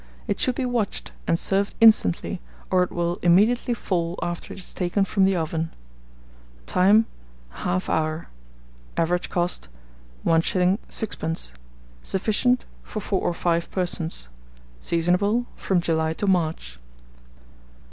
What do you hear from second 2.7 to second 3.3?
or it will